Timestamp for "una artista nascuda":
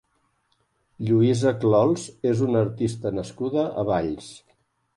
2.47-3.69